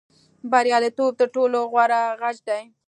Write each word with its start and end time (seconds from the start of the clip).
بریالیتوب 0.51 1.11
تر 1.19 1.27
ټولو 1.35 1.59
غوره 1.71 2.01
غچ 2.19 2.37
دی. 2.47 2.63